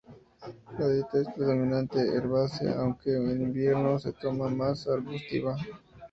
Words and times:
La 0.79 0.87
dieta 0.89 1.19
es 1.19 1.27
predominantemente 1.35 2.15
herbácea, 2.17 2.73
aunque 2.79 3.15
en 3.15 3.39
invierno 3.39 3.99
se 3.99 4.11
torna 4.13 4.47
más 4.47 4.87
arbustiva. 4.87 5.55